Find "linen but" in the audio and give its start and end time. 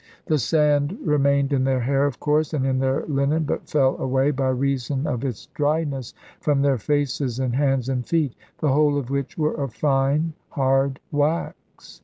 3.05-3.69